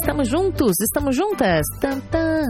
[0.00, 1.66] Estamos juntos, estamos juntas.
[1.80, 2.46] Tan, tan,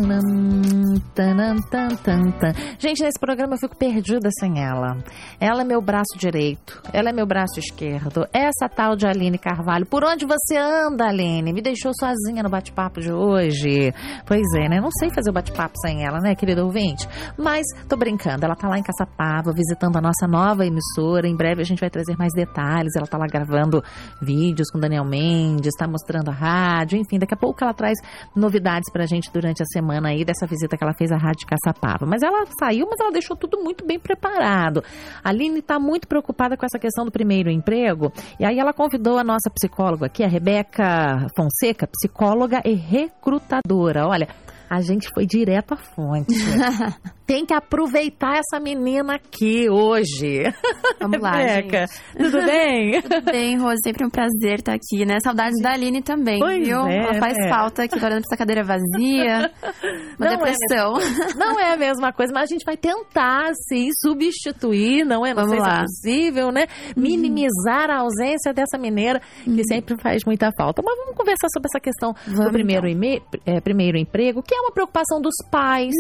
[2.33, 2.53] tan.
[2.79, 4.97] Gente, nesse programa eu fico perdida sem ela.
[5.41, 8.27] Ela é meu braço direito, ela é meu braço esquerdo.
[8.33, 9.87] Essa tal de Aline Carvalho.
[9.87, 11.53] Por onde você anda, Aline?
[11.53, 13.95] Me deixou sozinha no bate-papo de hoje.
[14.27, 14.81] Pois é, né?
[14.81, 17.09] Não sei fazer o bate-papo sem ela, né, querido ouvinte?
[17.39, 21.29] Mas tô brincando, ela tá lá em Caçapava, visitando a nossa nova emissora.
[21.29, 22.95] Em breve a gente vai trazer mais detalhes.
[22.97, 23.83] Ela tá lá gravando
[24.21, 27.99] vídeos com Daniel Mendes, tá mostrando a rádio, enfim, daqui a pouco ela traz
[28.35, 32.07] novidades pra gente durante a semana aí dessa visita que ela fez à Rádio Caçapava.
[32.07, 34.83] Mas ela saiu, mas ela deixou tudo muito bem preparado.
[35.23, 39.19] A Aline tá muito preocupada com essa questão do primeiro emprego, e aí ela convidou
[39.19, 44.07] a nossa psicóloga aqui, a Rebeca Fonseca, psicóloga e recrutadora.
[44.07, 44.29] Olha,
[44.69, 46.35] a gente foi direto à fonte.
[47.27, 50.45] Tem que aproveitar essa menina aqui hoje.
[51.01, 51.93] Vamos lá, gente.
[52.17, 53.03] tudo bem?
[53.03, 53.77] Tudo bem, Rose?
[53.85, 55.19] Sempre um prazer estar aqui, né?
[55.23, 56.87] Saudades da Aline também, Pois viu?
[56.87, 57.49] é, Ela faz né?
[57.49, 59.51] falta aqui, pra essa cadeira vazia.
[60.19, 60.95] Uma Não é depressão.
[61.37, 65.35] Não é a mesma coisa, mas a gente vai tentar, sim, substituir, não é?
[65.35, 65.79] Não Vamos sei se lá.
[65.79, 66.67] é possível, né?
[66.97, 70.83] Minimizar a ausência dessa mineira, que sempre faz muita falta.
[70.85, 73.21] Mas vamos conversar sobre essa questão do Vamos, primeiro, então.
[73.45, 75.93] é, primeiro emprego, que é uma preocupação dos pais,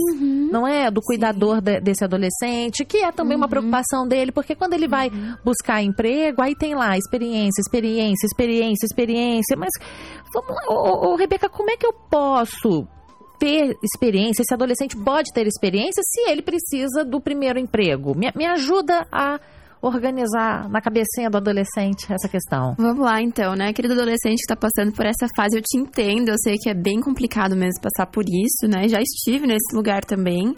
[0.50, 0.90] não é?
[0.90, 5.10] Do cuidador de- desse adolescente, que é também uma preocupação dele, porque quando ele vai
[5.44, 9.56] buscar emprego, aí tem lá experiência, experiência, experiência, experiência.
[9.56, 9.70] Mas
[10.32, 12.86] vamos lá, ô, ô, Rebeca, como é que eu posso
[13.38, 18.16] ter experiência, esse adolescente pode ter experiência se ele precisa do primeiro emprego.
[18.16, 19.38] Me, me ajuda a
[19.86, 22.74] organizar na cabecinha do adolescente essa questão.
[22.78, 23.72] Vamos lá, então, né?
[23.72, 26.28] Querido adolescente que tá passando por essa fase, eu te entendo.
[26.28, 28.88] Eu sei que é bem complicado mesmo passar por isso, né?
[28.88, 30.54] Já estive nesse lugar também.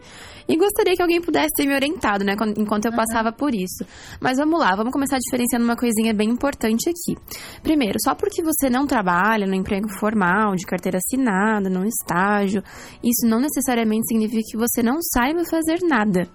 [0.48, 2.34] E gostaria que alguém pudesse ter me orientado, né?
[2.56, 3.84] Enquanto eu passava por isso.
[4.18, 7.20] Mas vamos lá, vamos começar diferenciando uma coisinha bem importante aqui.
[7.62, 12.62] Primeiro, só porque você não trabalha no emprego formal, de carteira assinada, num estágio,
[13.04, 16.26] isso não necessariamente significa que você não saiba fazer nada.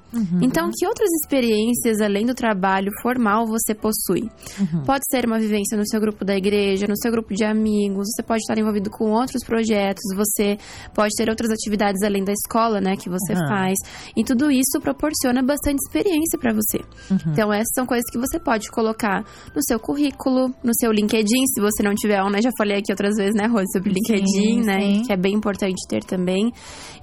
[0.44, 4.30] Então, que outras experiências além do trabalho formal você possui?
[4.86, 8.24] Pode ser uma vivência no seu grupo da igreja, no seu grupo de amigos, você
[8.24, 10.58] pode estar envolvido com outros projetos, você
[10.94, 13.48] pode ter outras atividades além da escola, né, que você Aham.
[13.48, 13.78] faz.
[14.16, 16.80] E tudo isso proporciona bastante experiência para você.
[17.28, 19.24] Então, essas são coisas que você pode colocar
[19.56, 22.42] no seu currículo, no seu LinkedIn, se você não tiver um, né?
[22.42, 24.80] Já falei aqui outras vezes, né, Rose, sobre LinkedIn, né?
[24.80, 25.04] sim.
[25.04, 26.52] Que é bem importante ter também.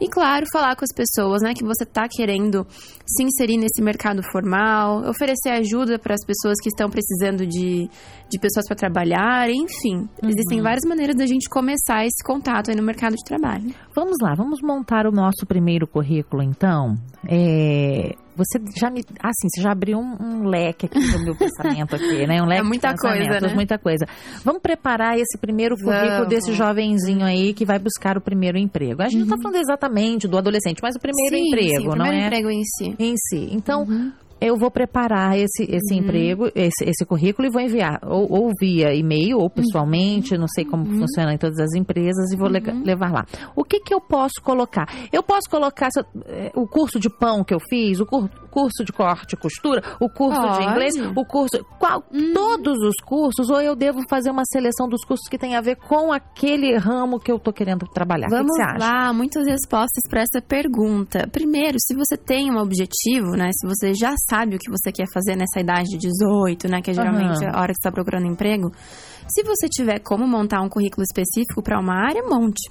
[0.00, 2.66] E, claro, falar com as pessoas, né, que você tá querendo
[3.06, 7.88] se inserir nesse mercado formal, oferecer ajuda para as pessoas que estão precisando de,
[8.28, 10.08] de pessoas para trabalhar, enfim.
[10.22, 13.74] Existem várias maneiras da gente começar esse contato aí no mercado de trabalho.
[13.94, 16.94] Vamos lá, vamos montar o nosso primeiro currículo, então.
[17.28, 19.00] É, você já me.
[19.22, 22.40] Assim, você já abriu um, um leque aqui do meu pensamento aqui, né?
[22.42, 23.54] Um leque É muita coisa, né?
[23.54, 24.06] muita coisa.
[24.44, 29.02] Vamos preparar esse primeiro currículo desse jovenzinho aí que vai buscar o primeiro emprego.
[29.02, 31.90] A gente não tá falando exatamente do adolescente, mas o primeiro Sim, emprego, sim, o
[31.90, 32.26] não primeiro é?
[32.26, 32.96] emprego em si.
[32.98, 33.48] em si.
[33.52, 33.84] Então,
[34.40, 38.94] eu vou preparar esse, esse emprego, esse, esse currículo e vou enviar, ou, ou via
[38.94, 43.12] e-mail, ou pessoalmente, não sei como funciona em todas as empresas, e vou le- levar
[43.12, 43.26] lá.
[43.54, 44.86] O que que eu posso colocar?
[45.12, 45.88] Eu posso colocar
[46.26, 49.82] eh, o curso de pão que eu fiz, o cur- curso de corte e costura,
[50.00, 50.64] o curso de Pode.
[50.64, 51.64] inglês, o curso.
[51.78, 52.02] Qual,
[52.34, 55.76] Todos os cursos, ou eu devo fazer uma seleção dos cursos que tem a ver
[55.76, 58.26] com aquele ramo que eu tô querendo trabalhar?
[58.26, 58.78] o que que Vamos você acha?
[58.78, 61.28] lá, muitas respostas para essa pergunta.
[61.30, 63.50] Primeiro, se você tem um objetivo, né?
[63.52, 66.80] Se você já sabe o que você quer fazer nessa idade de 18, né?
[66.80, 67.52] Que é geralmente Aham.
[67.52, 68.70] a hora que você está procurando emprego.
[69.28, 72.68] Se você tiver como montar um currículo específico para uma área, monte.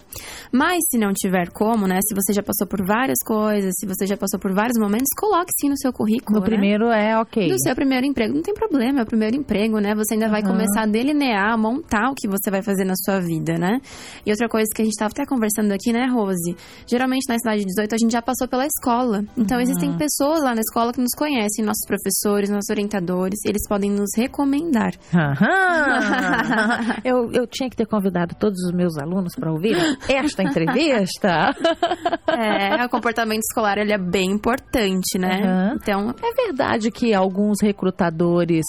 [0.51, 1.99] Mas se não tiver como, né?
[2.01, 5.51] Se você já passou por várias coisas, se você já passou por vários momentos, coloque
[5.59, 6.39] sim no seu currículo.
[6.39, 6.49] No né?
[6.49, 7.47] primeiro é ok.
[7.47, 8.33] Do seu primeiro emprego.
[8.33, 9.95] Não tem problema, é o primeiro emprego, né?
[9.95, 10.51] Você ainda vai Aham.
[10.51, 13.79] começar a delinear, montar o que você vai fazer na sua vida, né?
[14.25, 16.57] E outra coisa que a gente tava até conversando aqui, né, Rose?
[16.85, 19.23] Geralmente na cidade de 18 a gente já passou pela escola.
[19.37, 23.91] Então existem pessoas lá na escola que nos conhecem, nossos professores, nossos orientadores, eles podem
[23.91, 24.93] nos recomendar.
[25.13, 26.95] Aham.
[27.03, 29.75] eu, eu tinha que ter convidado todos os meus alunos para ouvir
[30.07, 31.55] esta entrevista.
[32.31, 35.41] É, o comportamento escolar ele é bem importante, né?
[35.43, 35.73] Aham.
[35.81, 38.63] Então, É verdade que alguns recrutadores,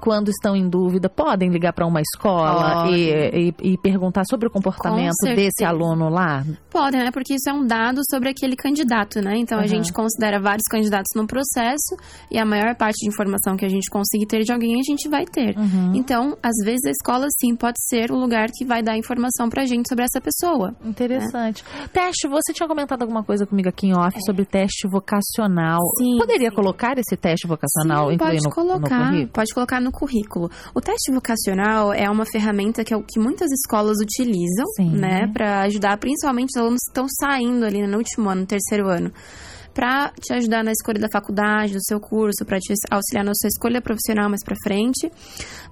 [0.00, 4.50] quando estão em dúvida, podem ligar para uma escola e, e- e perguntar sobre o
[4.50, 6.44] comportamento desse aluno lá?
[6.70, 7.10] Podem, né?
[7.12, 9.34] Porque isso é um dado sobre aquele candidato, né?
[9.36, 9.68] Então a Aham.
[9.68, 11.94] gente considera vários candidatos no processo
[12.30, 15.08] e a maior parte de informação que a gente conseguir ter de alguém a gente
[15.08, 15.56] vai ter.
[15.56, 15.92] Uhum.
[15.94, 19.64] Então, às vezes a escola, sim, pode ser o lugar que vai dar informação pra
[19.64, 20.74] gente sobre essa pessoa.
[20.84, 21.64] Interessante.
[21.92, 25.80] Teste, você tinha comentado alguma coisa comigo aqui em off sobre teste vocacional.
[25.98, 26.56] Sim, Poderia sim.
[26.56, 29.32] colocar esse teste vocacional Sim, pode no, no colocar, currículo?
[29.32, 30.50] pode colocar no currículo.
[30.74, 34.90] O teste vocacional é uma ferramenta que, é o que muitas escolas utilizam, Sim.
[34.96, 38.88] né, para ajudar principalmente os alunos que estão saindo ali no último ano, no terceiro
[38.88, 39.12] ano.
[39.74, 43.48] Para te ajudar na escolha da faculdade, do seu curso, para te auxiliar na sua
[43.48, 45.10] escolha profissional mais para frente.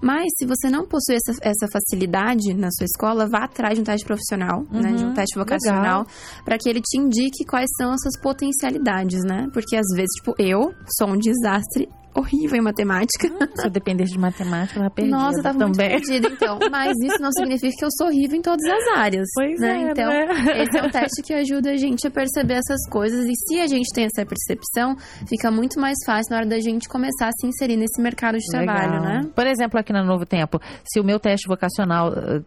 [0.00, 3.84] Mas se você não possui essa, essa facilidade na sua escola, vá atrás de um
[3.84, 6.04] teste profissional, né, de um Uhum, teste vocacional,
[6.44, 9.49] para que ele te indique quais são as suas potencialidades, né?
[9.52, 13.29] Porque às vezes, tipo, eu sou um desastre horrível em matemática.
[13.56, 15.91] Se eu dependesse de matemática, eu tava perdida Nossa, eu tava muito também.
[15.91, 16.59] perdida, então.
[16.70, 19.26] Mas isso não significa que eu sou horrível em todas as áreas.
[19.35, 19.82] Pois né?
[19.82, 20.62] é, Então, né?
[20.62, 23.25] esse é um teste que ajuda a gente a perceber essas coisas.
[23.26, 24.97] E se a gente tem essa percepção,
[25.29, 28.47] fica muito mais fácil na hora da gente começar a se inserir nesse mercado de
[28.50, 29.03] trabalho, Legal.
[29.23, 29.31] né?
[29.35, 32.43] Por exemplo, aqui na Novo Tempo, se o meu teste vocacional eh,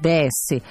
[0.00, 0.62] desce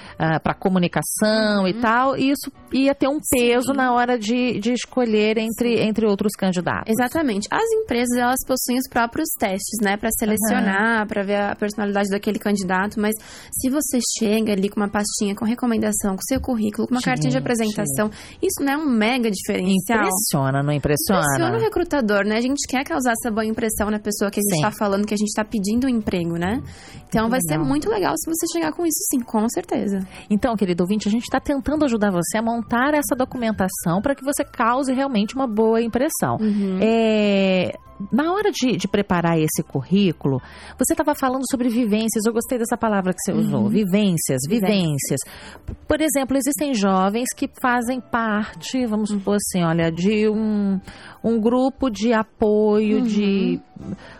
[0.43, 1.67] para comunicação Uhum.
[1.67, 6.31] e tal, isso ia ter um peso na hora de, de escolher entre, entre outros
[6.37, 6.89] candidatos.
[6.89, 7.47] Exatamente.
[7.51, 12.39] As empresas, elas possuem os próprios testes, né, Pra selecionar, pra ver a personalidade daquele
[12.39, 13.13] candidato, mas
[13.51, 17.29] se você chega ali com uma pastinha com recomendação, com seu currículo, com uma cartinha
[17.29, 17.41] de Gente.
[17.41, 18.09] apresentação,
[18.41, 19.99] isso não é um mega diferencial.
[19.99, 21.21] Impressiona, não impressiona?
[21.21, 22.37] Impressiona o recrutador, né?
[22.37, 24.61] A gente quer causar essa boa impressão na pessoa que a gente Sim.
[24.61, 26.61] tá falando, que a gente tá pedindo um emprego, né?
[27.07, 27.65] Então vai ser legal.
[27.65, 30.07] muito legal se você chegar com isso, sim, com certeza.
[30.29, 34.23] Então, querido ouvinte, a gente está tentando ajudar você a montar essa documentação para que
[34.23, 36.37] você cause realmente uma boa impressão.
[36.39, 36.79] Uhum.
[36.81, 37.73] É,
[38.11, 40.41] na hora de, de preparar esse currículo,
[40.77, 42.25] você estava falando sobre vivências.
[42.25, 43.67] Eu gostei dessa palavra que você usou.
[43.69, 45.19] Vivências, vivências.
[45.87, 50.79] Por exemplo, existem jovens que fazem parte, vamos supor assim, olha, de um,
[51.23, 53.59] um grupo de apoio, de.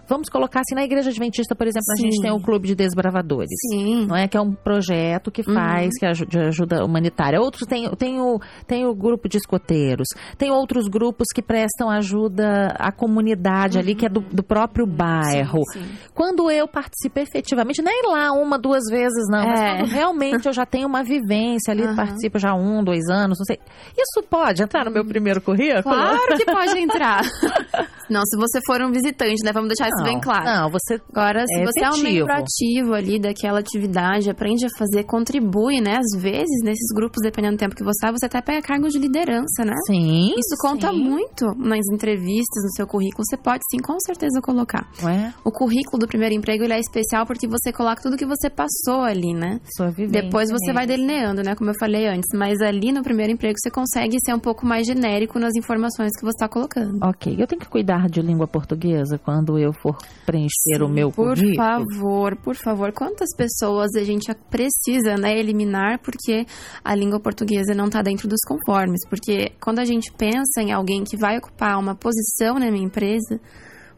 [0.08, 2.22] Vamos colocar assim, na Igreja Adventista, por exemplo, a gente Sim.
[2.22, 4.06] tem o Clube de Desbravadores Sim.
[4.08, 4.26] não é?
[4.26, 7.42] Que é um projeto que faz, que aju- de ajuda humanitária.
[7.42, 12.74] Outros tem, tem, o, tem o grupo de escoteiros, tem outros grupos que prestam ajuda
[12.80, 15.62] à comunidade ali, que é do, do próprio bairro.
[15.74, 15.86] sim.
[16.13, 19.77] Quando eu participo efetivamente, nem lá uma, duas vezes, não, mas É.
[19.77, 21.95] quando realmente eu já tenho uma vivência ali, Aham.
[21.95, 23.57] participo já um, dois anos, não sei.
[23.98, 25.83] Isso pode entrar no meu primeiro currículo?
[25.83, 27.21] Claro que pode entrar.
[28.10, 29.51] Não, se você for um visitante, né?
[29.54, 30.44] Vamos deixar isso Não, bem claro.
[30.44, 31.00] Não, você.
[31.13, 32.12] Agora, se É você é um efetivo.
[32.27, 35.98] membro ativo ali daquela atividade, aprende a fazer, contribui, né?
[36.00, 38.98] Às vezes, nesses grupos, dependendo do tempo que você está, você até pega cargo de
[38.98, 39.75] liderança, né?
[39.86, 40.30] Sim.
[40.31, 40.98] Isso conta sim.
[41.04, 43.24] muito nas entrevistas, no seu currículo.
[43.30, 44.88] Você pode sim, com certeza, colocar.
[45.02, 45.34] Não é?
[45.44, 49.02] O currículo do primeiro emprego ele é especial porque você coloca tudo que você passou
[49.02, 49.60] ali, né?
[49.76, 50.24] Sua vivência.
[50.24, 51.06] Depois você vai mesmo.
[51.06, 51.56] delineando, né?
[51.56, 52.30] Como eu falei antes.
[52.34, 56.22] Mas ali no primeiro emprego você consegue ser um pouco mais genérico nas informações que
[56.22, 57.00] você está colocando.
[57.04, 61.36] Ok, eu tenho que cuidar de língua portuguesa quando eu for preencher o meu por
[61.36, 61.56] currículo.
[61.56, 62.92] favor, por favor.
[62.94, 66.46] Quantas pessoas a gente precisa, né, eliminar porque
[66.84, 69.02] a língua portuguesa não está dentro dos conformes?
[69.10, 73.40] Porque quando a gente pensa em alguém que vai ocupar uma posição na minha empresa,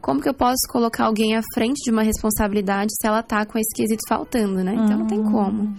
[0.02, 3.58] como que eu posso colocar alguém à frente de uma responsabilidade se ela tá com
[3.58, 4.74] esse quesito faltando, né?
[4.74, 5.74] Então não tem como.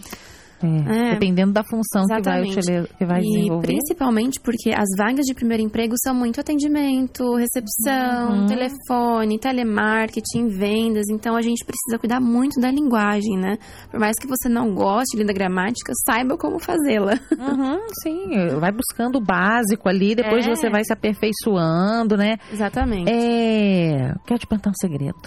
[0.64, 1.12] É, É.
[1.14, 3.68] dependendo da função que vai, utili- que vai e desenvolver.
[3.68, 8.46] principalmente porque as vagas de primeiro emprego são muito atendimento, recepção, Uhum.
[8.48, 11.06] telefone, telemarketing, vendas.
[11.10, 13.58] Então a gente precisa cuidar muito da linguagem, né?
[13.92, 17.14] Por mais que você não goste da gramática, saiba como fazê-la.
[17.38, 20.50] Uhum, sim, vai buscando o básico ali, depois É.
[20.56, 22.38] você vai se aperfeiçoando, né?
[22.52, 23.12] Exatamente.
[23.12, 24.14] É.
[24.26, 25.18] Quero te perguntar um segredo.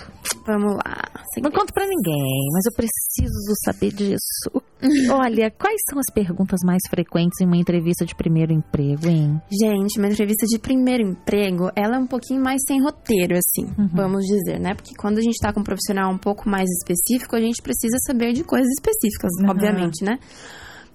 [0.46, 0.96] Vamos lá.
[1.42, 4.62] Não conto pra ninguém, mas eu preciso saber disso.
[5.10, 9.40] Olha, quais são as perguntas mais frequentes em uma entrevista de primeiro emprego, hein?
[9.50, 13.88] Gente, uma entrevista de primeiro emprego, ela é um pouquinho mais sem roteiro, assim, Uhum.
[13.94, 14.74] vamos dizer, né?
[14.74, 17.96] Porque quando a gente tá com um profissional um pouco mais específico, a gente precisa
[18.06, 19.50] saber de coisas específicas, Uhum.
[19.50, 20.18] obviamente, né?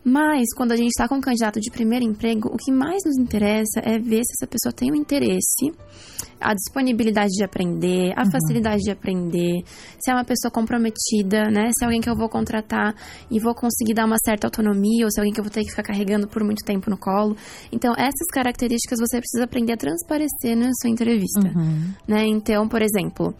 [0.03, 3.17] Mas, quando a gente tá com um candidato de primeiro emprego, o que mais nos
[3.17, 5.71] interessa é ver se essa pessoa tem o interesse,
[6.39, 9.61] a disponibilidade de aprender, a facilidade de aprender,
[9.99, 11.69] se é uma pessoa comprometida, né?
[11.77, 12.95] Se é alguém que eu vou contratar
[13.29, 15.61] e vou conseguir dar uma certa autonomia, ou se é alguém que eu vou ter
[15.63, 17.35] que ficar carregando por muito tempo no colo.
[17.71, 21.93] Então, essas características você precisa aprender a transparecer na sua entrevista, Uhum.
[22.07, 22.25] né?
[22.25, 23.35] Então, por exemplo,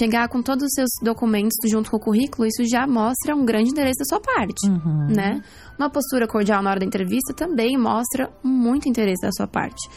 [0.00, 3.68] chegar com todos os seus documentos junto com o currículo, isso já mostra um grande
[3.70, 5.08] interesse da sua parte, Uhum.
[5.14, 5.42] né?
[5.78, 9.88] Uma postura cordial na hora da entrevista também mostra muito interesse da sua parte.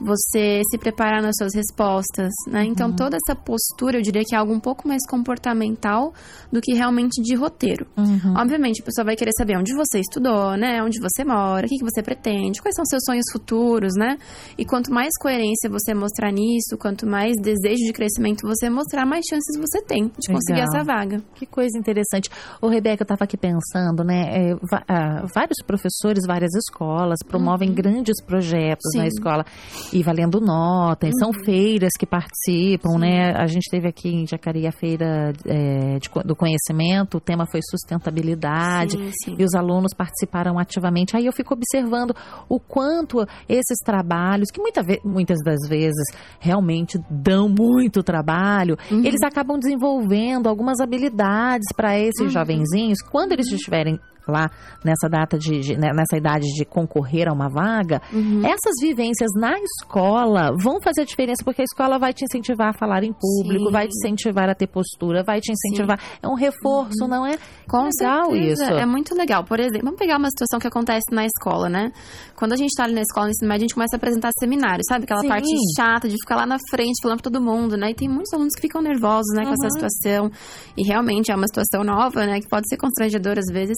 [0.00, 2.64] Você se preparar nas suas respostas, né?
[2.64, 2.96] Então, Uhum.
[2.96, 6.12] toda essa postura, eu diria que é algo um pouco mais comportamental
[6.52, 7.86] do que realmente de roteiro.
[7.96, 8.34] Uhum.
[8.36, 10.82] Obviamente, a pessoa vai querer saber onde você estudou, né?
[10.82, 14.18] Onde você mora, o que, que você pretende, quais são seus sonhos futuros, né?
[14.58, 19.24] E quanto mais coerência você mostrar nisso, quanto mais desejo de crescimento você mostrar, mais
[19.28, 20.74] chances você tem de conseguir Legal.
[20.74, 21.22] essa vaga.
[21.34, 22.30] Que coisa interessante.
[22.60, 24.50] Ô, Rebeca, eu estava aqui pensando, né?
[24.50, 24.56] é,
[24.88, 29.08] ah, vários professores, várias escolas promovem grandes projetos na Sim.
[29.08, 29.44] escola
[29.92, 31.06] e valendo nota.
[31.08, 33.32] e São feiras que participam, né?
[33.36, 37.60] A gente teve aqui em Jacareí a feira é, de do conhecimento, o tema foi
[37.62, 38.92] sustentabilidade.
[38.96, 39.36] Sim, sim.
[39.38, 41.16] E os alunos participaram ativamente.
[41.16, 42.14] Aí eu fico observando
[42.48, 46.04] o quanto esses trabalhos, que muita muitas das vezes
[46.40, 49.04] realmente dão muito trabalho, Uhum.
[49.04, 52.28] eles acabam desenvolvendo algumas habilidades para esses Uhum.
[52.30, 52.98] jovenzinhos.
[53.10, 53.98] Quando eles estiverem
[54.28, 54.50] lá
[54.84, 58.40] nessa data de, de- né, nessa idade de concorrer a uma vaga, Uhum.
[58.44, 62.72] essas vivências na escola vão fazer a diferença porque a escola vai te incentivar a
[62.78, 63.72] falar em público, Sim.
[63.72, 65.98] vai te incentivar a ter postura, vai te incentivar.
[66.22, 67.38] É um reforço, não é?
[67.68, 68.72] Com legal certeza, isso.
[68.74, 69.44] É muito legal.
[69.44, 71.90] Por exemplo, vamos pegar uma situação que acontece na escola, né?
[72.36, 74.30] Quando a gente tá ali na escola, no ensino médio, a gente começa a apresentar
[74.38, 75.04] seminários, sabe?
[75.04, 75.28] Aquela Sim.
[75.28, 77.90] parte chata de ficar lá na frente falando pra todo mundo, né?
[77.90, 79.70] E tem muitos alunos que ficam nervosos, né, com essa Uhum.
[79.70, 80.30] situação.
[80.76, 82.40] E realmente é uma situação nova, né?
[82.40, 83.76] Que pode ser constrangedora às vezes.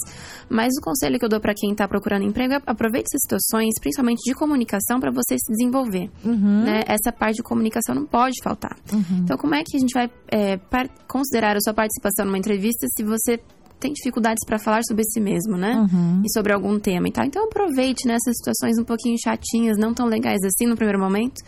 [0.49, 3.75] Mas o conselho que eu dou pra quem tá procurando emprego é aproveite essas situações,
[3.81, 6.11] principalmente de comunicação, pra você se desenvolver.
[6.25, 6.65] Uhum.
[6.65, 6.83] Né?
[6.87, 8.77] Essa parte de comunicação não pode faltar.
[8.93, 9.21] Uhum.
[9.25, 10.59] Então, como é que a gente vai é,
[11.07, 13.41] considerar a sua participação numa entrevista se você
[13.81, 15.75] tem dificuldades para falar sobre si mesmo, né?
[15.93, 16.23] Uhum.
[16.25, 17.25] E sobre algum tema e tal.
[17.25, 21.41] Então, aproveite nessas situações um pouquinho chatinhas, não tão legais assim no primeiro momento,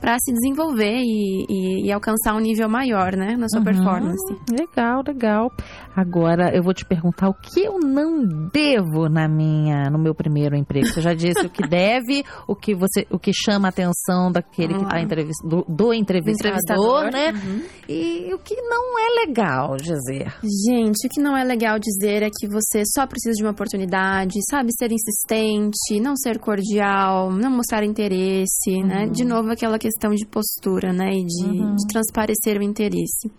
[0.00, 3.36] para se desenvolver e, e- e alcançar um nível maior, né?
[3.36, 3.64] Na sua Uhum.
[3.64, 4.36] performance.
[4.50, 5.50] Legal, legal.
[5.94, 10.56] Agora eu vou te perguntar o que eu não devo na minha, no meu primeiro
[10.56, 10.86] emprego.
[10.86, 14.68] Você já disse o que deve, o que você, o que chama a atenção daquele
[14.68, 15.02] que Vamos está lá.
[15.02, 17.32] entrevist, do, do entrevistador, né?
[17.32, 17.62] Uhum.
[17.88, 20.32] E o que não é legal dizer.
[20.68, 24.34] Gente, o que não é legal dizer é que você só precisa de uma oportunidade,
[24.50, 24.70] sabe?
[24.78, 29.06] Ser insistente, não ser cordial, não mostrar interesse, né?
[29.06, 31.10] De novo, aquela questão de postura, né?
[31.10, 33.30] E de, de transparecer o interesse.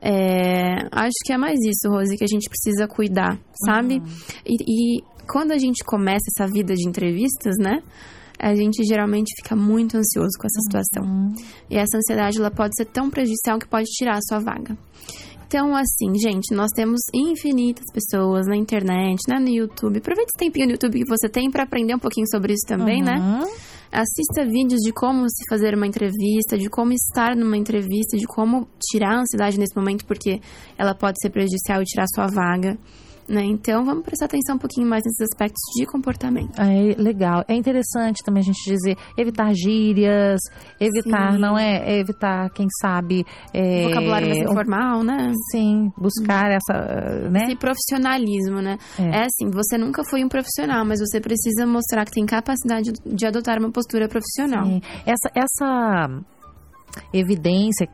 [0.00, 4.02] É, acho que é mais isso, Rose, que a gente precisa cuidar, sabe?
[4.46, 7.82] E, e quando a gente começa essa vida de entrevistas, né?
[8.38, 11.34] A gente geralmente fica muito ansioso com essa situação.
[11.70, 14.76] E essa ansiedade ela pode ser tão prejudicial que pode tirar a sua vaga.
[15.46, 19.98] Então, assim, gente, nós temos infinitas pessoas na internet, né, no YouTube.
[19.98, 23.00] Aproveite esse tempinho no YouTube que você tem para aprender um pouquinho sobre isso também,
[23.00, 23.14] né?
[23.16, 23.48] Uhum.
[23.92, 28.66] Assista vídeos de como se fazer uma entrevista, de como estar numa entrevista, de como
[28.90, 30.40] tirar a ansiedade nesse momento, porque
[30.76, 32.76] ela pode ser prejudicial e tirar sua vaga.
[33.28, 33.42] Né?
[33.44, 36.52] Então, vamos prestar atenção um pouquinho mais nesses aspectos de comportamento.
[36.60, 37.44] É legal.
[37.48, 40.40] É interessante também a gente dizer evitar gírias,
[40.80, 41.38] evitar, Sim.
[41.38, 41.78] não é?
[41.78, 43.24] é Evitar, quem sabe.
[43.52, 45.32] É, Vocabulário mais um- informal, né?
[45.50, 47.46] Sim, buscar essa, né?
[47.46, 48.78] Esse profissionalismo, né?
[48.98, 49.02] É.
[49.02, 49.20] É.
[49.22, 53.58] assim, você nunca foi um profissional, mas você precisa mostrar que tem capacidade de adotar
[53.58, 54.66] uma postura profissional.
[54.66, 54.80] Sim.
[55.04, 56.20] Essa, essa
[57.12, 57.88] evidência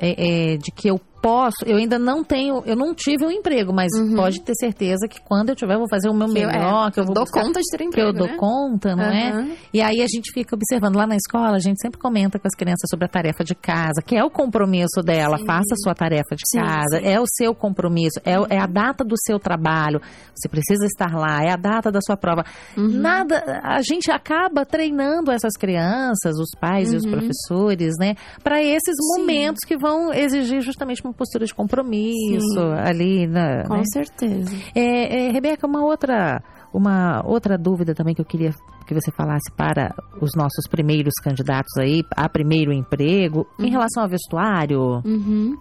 [0.00, 3.72] é, é, de que eu posso, eu ainda não tenho, eu não tive um emprego,
[3.72, 4.14] mas Uhum.
[4.14, 6.88] pode ter certeza que quando eu tiver, eu vou fazer o meu Que eu- melhor,
[6.88, 8.36] é, que eu vou dou buscar, conta de ter que emprego, eu dou né?
[8.36, 9.30] conta, não é?
[9.30, 9.50] Aham.
[9.72, 12.54] E aí a gente fica observando lá na escola, a gente sempre comenta com as
[12.54, 15.46] crianças sobre a tarefa de casa, que é o compromisso dela, Sim.
[15.46, 17.06] faça a sua tarefa de Sim, casa, sim.
[17.06, 20.00] é o seu compromisso, é, é a data do seu trabalho,
[20.34, 22.44] você precisa estar lá, é a data da sua prova.
[22.76, 22.88] Uhum.
[22.88, 27.10] Nada, a gente acaba treinando essas crianças, os pais e os Uhum.
[27.12, 32.72] professores, né, para esses momentos que vão exigir justamente uma postura de compromisso Sim.
[32.72, 33.82] ali, na, Com né?
[33.92, 34.54] certeza.
[34.74, 36.42] É, é, Rebeca, uma outra,
[36.72, 38.54] uma outra dúvida também que eu queria
[38.86, 44.08] que você falasse para os nossos primeiros candidatos aí a primeiro emprego, em relação ao
[44.08, 45.56] vestuário, Uhum.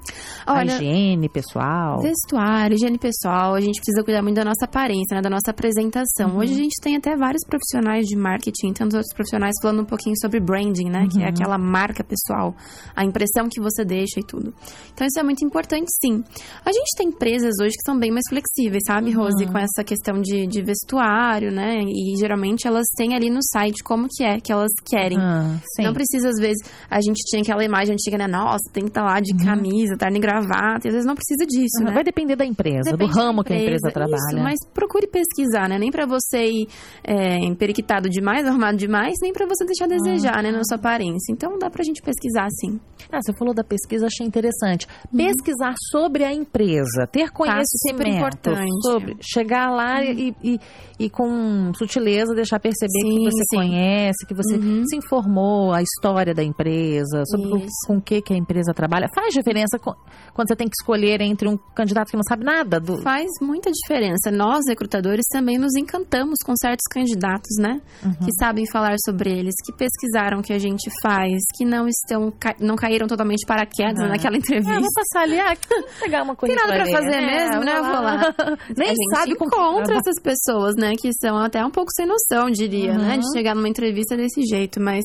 [0.45, 2.01] a Olha, higiene pessoal.
[2.01, 6.31] Vestuário, higiene pessoal, a gente precisa cuidar muito da nossa aparência, né, da nossa apresentação.
[6.31, 6.37] Uhum.
[6.39, 10.15] Hoje a gente tem até vários profissionais de marketing, tantos outros profissionais falando um pouquinho
[10.21, 11.07] sobre branding, né?
[11.11, 11.29] Que é Uhum.
[11.29, 12.55] aquela marca pessoal,
[12.95, 14.53] a impressão que você deixa e tudo.
[14.93, 16.23] Então isso é muito importante, sim.
[16.63, 19.23] A gente tem empresas hoje que são bem mais flexíveis, sabe, Uhum.
[19.23, 21.81] Rose, com essa questão de, de vestuário, né?
[21.83, 25.17] E geralmente elas têm ali no site como que é que elas querem.
[25.19, 25.57] Ah.
[25.79, 26.57] Não precisa, às vezes,
[26.89, 28.27] a gente tinha aquela imagem antiga, né?
[28.27, 30.85] Nossa, tem que estar lá de camisa, terno e gravata.
[30.85, 31.85] E às vezes não precisa disso, Uhum.
[31.87, 31.93] né?
[31.93, 34.15] Vai depender da empresa, Depende do ramo da que a empresa trabalha.
[34.15, 35.77] Isso, mas procure pesquisar, né?
[35.77, 36.67] Nem pra você ir
[37.03, 40.51] é, emperiquitado demais, arrumado demais, nem pra você deixar a desejar, né?
[40.51, 41.31] Na sua aparência.
[41.31, 42.79] Então dá pra gente pesquisar, sim.
[43.11, 44.87] Ah, você falou da pesquisa, achei interessante.
[45.15, 47.95] Pesquisar sobre a empresa, ter conhecimento Uhum.
[47.95, 48.81] Tá super importante.
[48.83, 50.59] sobre, chegar lá e, e,
[50.99, 53.55] e com sutileza deixar perceber que você sim.
[53.57, 54.83] conhece, que você Uhum.
[54.87, 57.71] se informou a história da empresa, sobre Isso.
[57.87, 59.07] com o que, que a empresa trabalha.
[59.13, 63.01] Faz diferença quando você tem que escolher entre um candidato que não sabe nada do.
[63.01, 64.31] Faz muita diferença.
[64.31, 67.81] Nós, recrutadores, também nos encantamos com certos candidatos, né?
[68.03, 68.13] Uhum.
[68.13, 72.33] Que sabem falar sobre eles, que pesquisaram o que a gente faz, que não estão
[72.59, 74.07] não caíram totalmente paraquedas Ah.
[74.07, 74.79] naquela Ah, entrevista.
[74.79, 75.55] vou passar ali, ah,
[75.99, 76.55] pegar uma coisa.
[76.55, 76.91] Tem nada pra ler.
[76.91, 77.75] fazer É, mesmo, né?
[77.81, 78.21] Vou lá.
[78.77, 80.93] Nem a gente sabe encontra essas pessoas, né?
[80.99, 83.05] Que são até um pouco sem noção, diria, Uhum.
[83.05, 83.17] né?
[83.17, 85.03] De chegar numa entrevista desse jeito, mas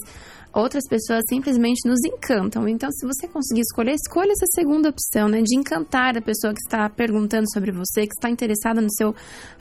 [0.53, 2.69] outras pessoas simplesmente nos encantam.
[2.69, 5.43] Então, se você conseguir escolher, escolha essa segunda opção, né?
[5.43, 9.15] De encantar a pessoa que está perguntando sobre você, que está interessada no seu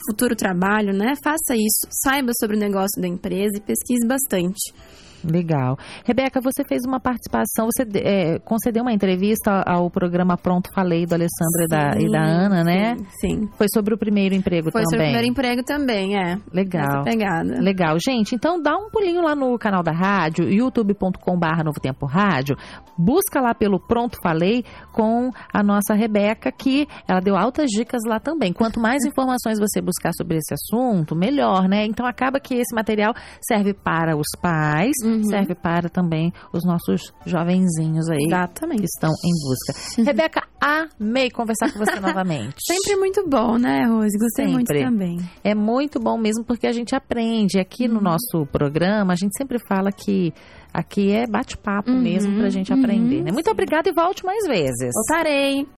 [0.07, 1.13] futuro trabalho, né?
[1.23, 4.73] Faça isso, saiba sobre o negócio da empresa e pesquise bastante.
[5.23, 5.77] Legal.
[6.05, 11.13] Rebeca, você fez uma participação, você é, concedeu uma entrevista ao programa Pronto Falei do
[11.13, 12.95] Alessandro e da, e da Ana, né?
[13.19, 13.41] Sim.
[13.41, 13.49] sim.
[13.57, 14.89] Foi sobre o primeiro emprego Foi também.
[14.89, 16.37] seu primeiro emprego também, é.
[16.53, 17.01] Legal.
[17.01, 17.61] Essa pegada.
[17.61, 18.35] Legal, gente.
[18.35, 22.55] Então dá um pulinho lá no canal da rádio, youtube.com/barra Novo Tempo Rádio.
[22.97, 28.19] Busca lá pelo Pronto Falei com a nossa Rebeca, que ela deu altas dicas lá
[28.19, 28.51] também.
[28.53, 31.85] Quanto mais informações você buscar sobre esse assunto, melhor, né?
[31.85, 35.23] Então acaba que esse material serve para os pais, Uhum.
[35.23, 38.79] serve para também os nossos jovenzinhos aí Exatamente.
[38.81, 40.03] que estão em busca.
[40.03, 42.55] Rebeca, amei conversar com você novamente.
[42.65, 44.17] Sempre muito bom, né, Rose?
[44.17, 44.83] Gostei muito Sempre.
[44.85, 45.17] também.
[45.43, 47.59] É muito bom mesmo porque a gente aprende.
[47.59, 47.95] Aqui Uhum.
[47.95, 50.33] no nosso programa, a gente sempre fala que
[50.73, 52.79] aqui é bate-papo Uhum, mesmo pra gente uhum.
[52.79, 53.23] aprender.
[53.23, 53.31] Né?
[53.31, 54.91] Muito obrigada e volte mais vezes.
[54.93, 55.65] Voltarei.